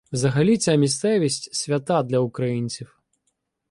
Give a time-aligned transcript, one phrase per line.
[0.11, 3.01] Взагалі ця місцевість— свята для українців.